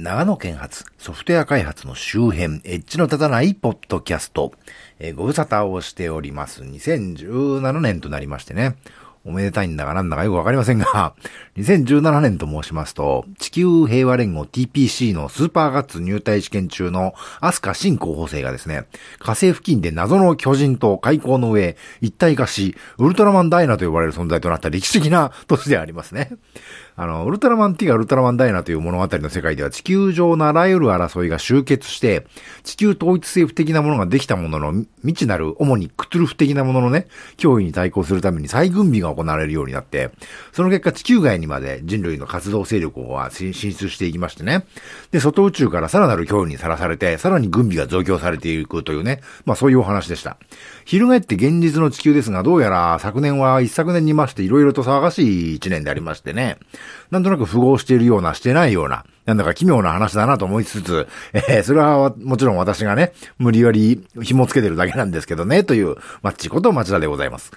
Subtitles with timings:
[0.00, 4.52] 長野県発ソフトウェア開発の周辺、エッジの立たないポッドキャスト、
[5.00, 6.62] えー、ご無沙汰をしております。
[6.62, 8.76] 2017年となりましてね。
[9.24, 11.14] おめでたいんだかなんだかよくわかりませんが、
[11.58, 18.84] 2017年と申しますと、地球平和連合 TPC のスーパーガッツ入隊試験中のアスカ新候補生がですね、
[19.18, 26.30] 火星付近で謎の巨人と開口の上、一体化し、ウルトラマンダイナと呼ばれる存在となった歴史的な年でありますね。
[27.00, 32.26] あの、ウルトラマンティガウルトラマンダイナという物語の世界では地球上のあらゆる争いが集結して、
[32.64, 40.10] 地球統一政府的なものができたものの、未知なる、主にクトゥルフ的なもののね、脅威に対抗するために再軍備が行われるようになって、
[40.50, 44.66] その結果地球外にまで人類の活動勢力は進出していきましてね。
[45.12, 50.36] で、外宇宙からさらなる脅威にさらされて、さらに軍備が増強されていくというね、まあそういうお話でした。
[50.84, 56.58] 翻って現実の地球ですが、どうやら昨年は一昨年にまして色々と騒がしい一年でありましてね、
[57.10, 67.52] なんとなく符合しているような、してないような、なんだか奇妙な話だなと思いつつ、えー、それはもちろん私がね、無理やり紐付けてるだけなんですけどね、という、マッチこと町田でございます。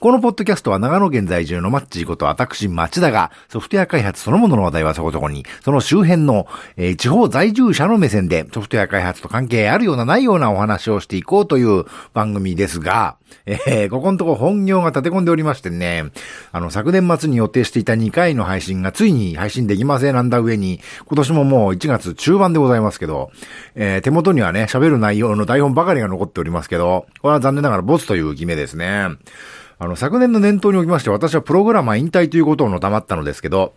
[0.00, 6.46] このポッドキャストは長野県在住のマッチーこと私町田がソフトウェア開発そのものの話題はそこそこに、その周辺の、
[6.78, 11.84] えー、地方在住者の目線でソフトウェア開発と関係あるようなないようなお話をしていこうという
[12.14, 16.04] 番組ですが、えー、ここのとこ本業が立て込んでおりましてね、
[16.50, 23.30] あの昨年末に予定していた2回の配信がついに配信できませんなんだ上に、今年ももう1月中盤でございますけど、
[23.74, 29.08] えー、手元にはね、喋る内容の台本ばかりが残っておりますけど、これは残念ながらボツという決めですね。
[29.82, 33.72] あの、昨年の年頭におきまして、私はプログラマー引退ということをのたまったのですけど、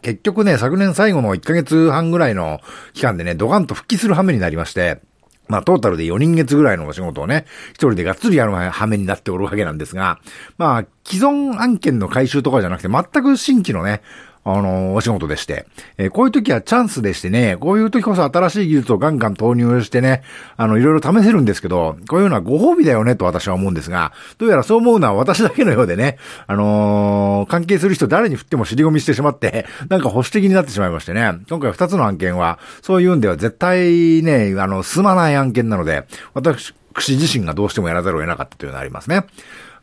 [0.00, 2.60] 結局ね、昨年最後の1ヶ月半ぐらいの
[2.94, 5.00] 期間でね、ドカンと復帰する羽目になりまして、
[5.48, 10.20] まあ、トータルで4人月ぐらいのお仕事をね、一人でがっつりやる羽目になっておるわけなんですが、
[10.58, 14.00] まあ、既存案件の回収とかじゃなくて、全く新規のね、
[14.44, 15.66] あの、お仕事でして、
[15.98, 20.22] えー、こういう時はチャンスでしてね、こういう時こそ新しい技術をガンガン投入してね、
[20.56, 39.24] あの、いろいろ試せるんですけど、こういうのはご褒美だよねと私は思うんですが、どうやらそう思うのは私だけのようでね、あのー、関係する人誰に振っても尻込みしてしまって、 なんか保守的になってしまいましてね、今回二つの案件は、そういうんでは絶対ね、あの、進まない案件なので、私自身がどうしてもやらざるを得なかったというのがありますね。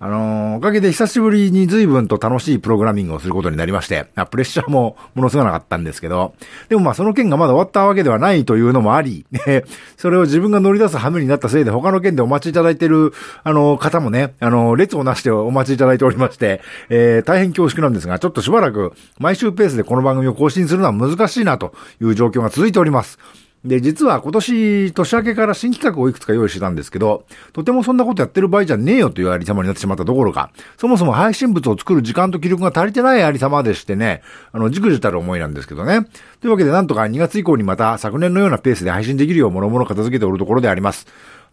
[0.01, 6.33] あのー、おかげで久しぶりに随分と楽しいプログラミングをすることになりまして、プレッシャーも ものすごなかったんですけど、
[6.69, 9.25] でもまあその件がまだ終わったわけではないというのもあり、
[9.97, 23.19] それを自分が乗り出す羽目になったせいで他の件でお待ちいただいている、あのー、方もね、あのー、列をなしてお待ちいただいておりまして、えー、大変恐縮なんですが、ちょっとしばらく毎週ペースでこの番組を更新するのは難しいなという状況が続いております。
[23.65, 34.21] で、実は今年年明けから新企画をいくつか用意してたんですけど、とてもそんなことやってる場合じゃねえよというありさまになってしまったどころか、そもそも配信物を作る時間と気力が足りてないありさまでしてね、
[34.53, 36.07] あの、じくじたる思いなんですけどね。
[36.39, 41.07] というわけでなんとか2月以降にまた昨年のようなペースで配信できるよう諸々片付けておるところであります。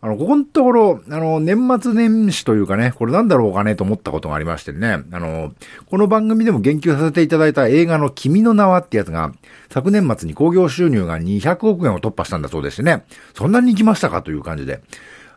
[0.07, 5.53] あの、ここのところ、あの、年末年始というかね、これなんだろうかねと思ったことがありましてね、あの、
[5.91, 9.33] この番組でも言及させていただいた映画の君の名はってやつが、
[9.69, 14.81] 昨年末に興行収入が200億円を突破したんだそうでしてね、そんなに行きましたかという感じで。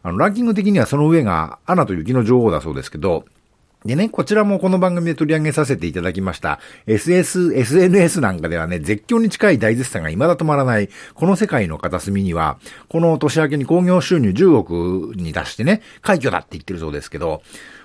[0.04, 3.26] あの、ランキング的にはその上が、アナと雪の女王だそうですけど、
[3.86, 6.60] でね、こちらもこの番組で取り上げさせていただきました。
[6.86, 12.60] SS、SNS なんかではね、絶叫に近い大絶賛が未だ止まらない、この世界の片隅には、
[12.90, 17.42] この年明けに興行収入10億に出してね、快挙だって言ってるそうですけど、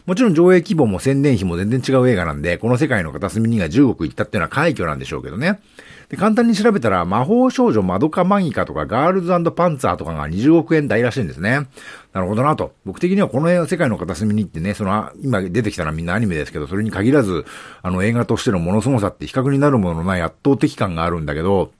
[0.06, 5.61] もちろん上映規模も宣伝費も全然違う映画なんで、この世界の片隅にが10億いったっていうのは快挙なんでしょうけどね。
[6.09, 11.66] で、簡単に調べたら、魔法少女マドカマギカとかガールズパンツァーとかが20億円台らしいんですね。
[12.12, 12.75] なるほどなと。
[12.84, 17.44] 僕的にはこの世界の片隅に行ってね、その、今出てきたのはみんなアニメですけど、それに限らず、
[17.82, 21.72] あの映画としてのものすごさって比較になるもののない圧倒的感があるんだけど、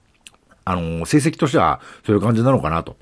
[0.65, 2.97] あの、成績としてはそういう感じなのかなと。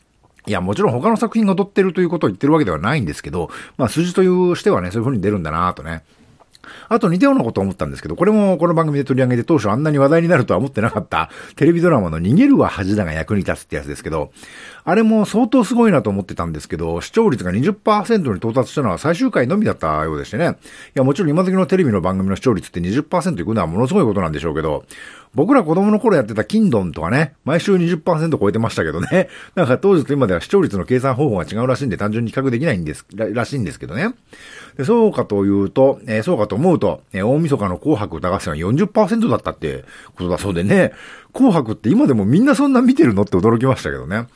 [0.46, 6.04] いや、もちろん他の作品が劣ってるということを言ってるわけではないんですけど、まあ数字というしてはね、そういう風に出るんだなとね。
[6.90, 14.32] あと似たようなこと思ったんですけど、これもこの番組で取り上げて当初あんなに話題になるとは思ってなかったテレビドラマの逃げるは恥だが役に立つってやつですけど、
[14.86, 20.46] あれも相当すごいなと思ってたんですけど、視聴率が20%に到達したのは最終回のみだったようでしてね。
[20.46, 20.50] い
[20.96, 24.86] や、もちろん今時のテレビの番組の視聴率って20%いくのはものすごいことなんでしょうけど、
[25.36, 29.30] 僕ら子供の頃やってたキンドンとかね、毎週20%超えてましたけどね。
[29.56, 34.14] なんか当時と今では視聴率の計算方法が違うらしいんで単純に比較できないんです、らしいんですけどね。
[34.78, 39.84] でそうかというと、えー、そうかと思うと、え、大晦日の紅白歌合戦は40%だったって
[40.16, 40.94] ことだそうでね。
[41.34, 44.28] 紅白って今でもみんなそんな見てるのって驚きましたけどね。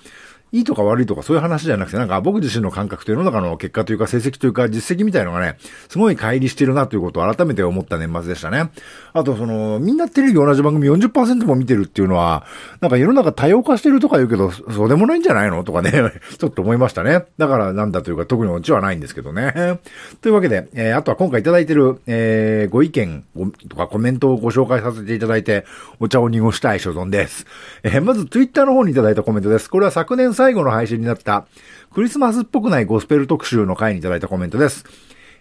[0.52, 5.58] いいとか悪いとかそういう話じゃなくて、なんか僕自身の感覚と世の中の結果というか成績というか実績みたいのがね、
[5.90, 8.72] すごい乖離してるなということを改めて思った年末でしたね。
[9.14, 12.46] あと、その、みんなテレビ同じ番組40%も見てるっていうのは、
[12.80, 15.92] なんか世の中多様化してるとか言うけど、そうでもないんじゃないのとかね、
[16.38, 17.26] ちょっと思いましたね。
[17.38, 19.80] だからなんだというか特にオチはないんですけどね。
[20.22, 23.24] というわけで、えー、あとは今回いただいてる、えー、ご意見
[23.68, 25.66] とかコメントをご紹介させていただいて、
[26.00, 27.46] お茶を濁したい所存です。
[27.84, 29.70] えー、まずツイッターの方にいただいたコメントです。
[29.70, 31.48] これは昨年最後の配信になった、
[31.92, 34.86] クリスマスっぽくないゴスペル特集の回にいただいたコメントです。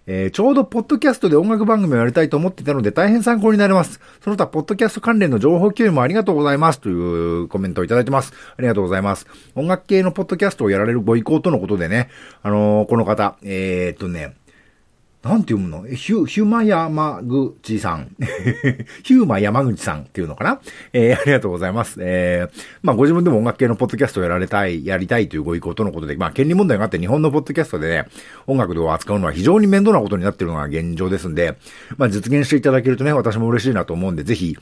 [0.06, 4.00] えー、ちょうどポッドキャストで音楽番組をやりたいと思っていたので大変参考になります。
[4.24, 8.32] その他、ポッドキャスト関連の情報共有もありがとうございますというコメントをいただいてます。
[8.56, 9.26] ありがとうございます。
[9.54, 12.08] 音楽系のポッドキャストをやられるご意向とのことでね、
[12.42, 14.34] あのー、この方、えー、っとね、
[15.26, 15.84] なんて読むの？
[15.88, 18.14] ヒュ、ヒューマ山口さん。
[19.02, 20.60] ヒューマ山口さんっていうのかな？
[20.92, 21.96] えー、 ありがとうございます。
[22.00, 28.04] えー、まあご自分でも音楽系のポッドキャストをやられたい、やりたいというご意向とのことで、まあ権利問題があって日本のポッドキャストでね、
[28.46, 31.56] 音楽を扱うのは非常に面倒なことになっているのが現状ですんで、
[31.96, 34.56] まあ実現していただけるとね、私も嬉しいなと思うんで、ぜひ、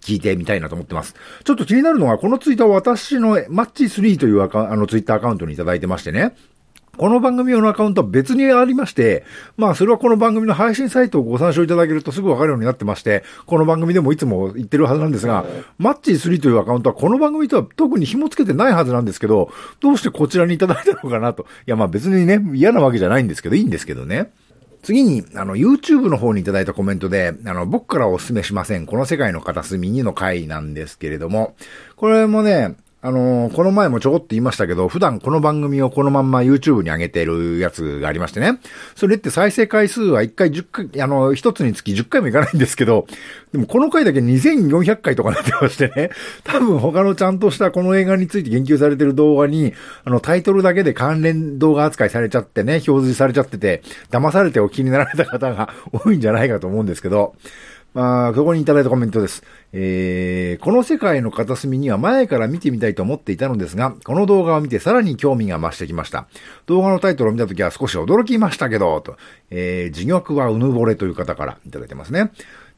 [0.00, 1.14] 聞いてみたいなと思ってます。
[1.44, 6.34] ちょっと気になるのが、このツイッターは私のマッチ3というアカあのツイッターアカウントにいただいてましてね。
[6.98, 9.24] この番組用のアカウントは別にありまして、
[9.56, 15.46] まあそれはこの番組の配信サイトをご参照いただけるとすぐわかるようになってまして、この番組でもいつも言ってるはずなんですが、
[15.78, 21.46] マッチ3というアカウントはこの番組とは特に紐付けてないはずなんですけど、どうしてこちらにいただいたのかなと。
[21.68, 24.32] いやまあ別にね、嫌なわけじゃないんですけど、いいんですけどね。
[24.82, 28.86] 次に、あの、YouTube の方にいただいたコメントで、あの、僕からお勧めしません。
[28.86, 31.56] この世界の片隅にの回なんですけれども、
[31.96, 38.58] これもね、あのー、この前もちょこっと言いましたけど、普段この番組をこのまんま YouTube に上げてるやつがありましてね。
[38.96, 43.06] それって再生回数は1回10回、あのー、1つにつき10回もいかないんですけど、
[43.52, 46.10] でもこの回だけ2400回とかなってましてね。
[46.42, 57.36] 多分他のちゃんとしたこの映画について言及されてる動画に、あの、タイトルだけで関連動画扱いされちゃってね、表示されちゃってて、騙されてお気になられた方が多いんじゃないかと思うんですけど、
[57.94, 59.42] まあ、ここにいただいたコメントです。
[59.72, 66.28] えー、この世界の片隅には前から見てみたいと思っていたのですが、この動画を見てさらに興味が増してきました。
[66.66, 69.16] 動画のタイトルを見たときは少し驚きましたけど、と、
[69.50, 72.30] えー、自虐はうぬぼれという方からいただいてますね。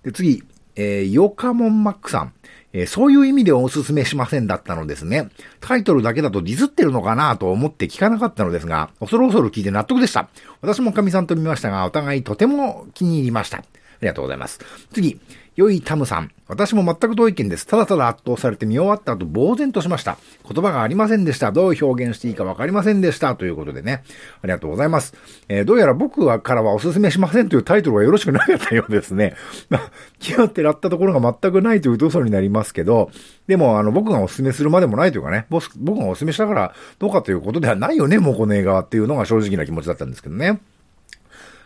[0.05, 0.43] で、次、
[0.77, 2.33] えー、ヨカモンマックさん。
[2.73, 5.29] えー、そういう意味でお勧めしませんだったのですね。
[5.61, 10.29] タイトルだけだとディズってるのかなと思って聞かなかったのですが、恐る恐る聞いて納得でした。
[10.61, 13.65] 私も神さんと見ましたが、お互いとても気に入りました。
[14.00, 14.61] ありがとうございます。
[14.93, 15.20] 次、
[15.56, 16.31] 良いタムさん。
[16.49, 17.67] 私も全く同意見です。
[17.67, 20.17] ただただ圧倒されて見終わった後、呆然としました。
[20.50, 21.52] 言葉がありませんでした。
[21.52, 23.37] どう表現していいかわかりませんでした。
[23.37, 24.02] ということでね。
[24.43, 25.14] ありがとうございます。
[25.49, 29.37] えー、どうやら僕はからはお勧めしませんというタイトルがよろしくなかったようですね。
[29.69, 33.11] まあ、決まってらったところが全くないという嘘になりますけど、
[33.47, 40.61] でも、あの、僕がお勧めするまでもないというかね、僕がお勧めしたからどうかということではないよね、もうこの映画はっていうのが正直な気持ちだったんですけどね。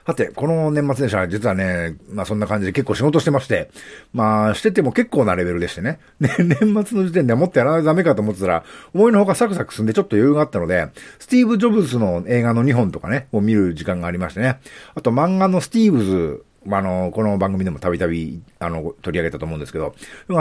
[0.06, 3.70] さて、この年末年始は実はね、まあそんな感じで結構仕事してまして、
[4.12, 5.98] まあしてても結構なレベルでしてね。
[6.20, 14.58] ね、年末の時点ではもっとやらないとダメかと思ってたら、思いのほかサクサク進んでちょっと余裕があったので、スティーブ・ジョブズの映画の2本とかね、を見る時間がありましてね。
[14.94, 19.94] あと漫画のスティーブズまあ、の、この番組でもたびたび、あの、取り上げたと思うんですけど、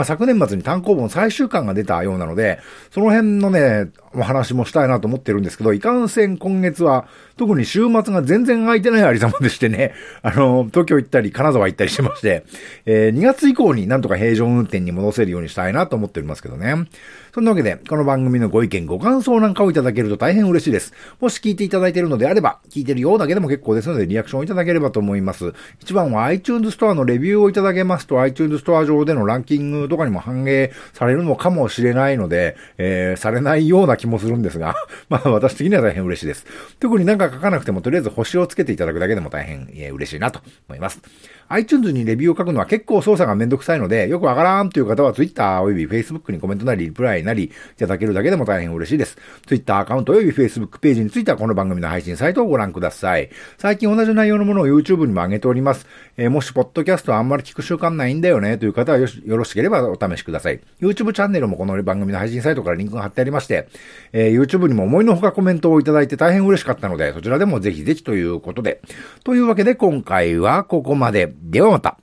[0.04, 2.60] 昨年末に単行本最終巻が出たようなので、
[2.90, 7.06] その辺のね、お話もしたいなと思ってるんですけど、いかんせん今月は、
[7.36, 9.92] 特に週末が全然空いてないありさまでしてね、
[10.22, 12.44] あの、東京行ったり、金沢行ったりしてまして、
[12.86, 16.86] えー、2月以降になんとか平常運転に戻せるようにしたいなと思っておりますけどね。
[17.34, 20.92] そんなわけで、この番組のご意見、ご感想なんかをいただけると大変嬉しいです。
[21.20, 25.52] もし聞いていただいているのであれば、聞いてるようだけでも結構ですので、リアクションをいただければと思います。
[25.80, 34.74] 一番は iTunes ストアのレビューをいただけますと、iTunes ストア上でのランキングとかにも反映されるのかもしれないので、えー、されないような気もするんですが、
[35.08, 36.46] まあ私的には大変嬉しいです。
[36.80, 41.00] 特になんか書かなくても、とりあえず星をつけていただくだけでも大変、えー、嬉しいなと思います。
[41.48, 49.16] iTunes にレビューを書くのは結構操作がめんどくさいので、よくわからんという方は Twitter および Facebook にコメントなりリプライなりいただけるだけでも大変嬉しいです。
[49.46, 53.30] Twitter アカウントおよび Facebook ページについてはこの番組の配信サイトをご覧ください。
[53.58, 55.86] 最近同じ内容のものを YouTube にも上げております。
[56.16, 60.60] えー、もし、ポッドキャストあんまり聞く習慣ないんだよねという方はよろしければお試しください。
[60.80, 63.68] YouTube チャンネルもこの番組の配信サイトからリンクが貼ってありまして、
[64.12, 68.80] えー、YouTube にも思いのほかコメントをいただいて大変嬉しかったので、そちらでもぜひぜひということで。
[69.24, 71.33] というわけで今回はここまで。
[71.42, 71.98] ではまた。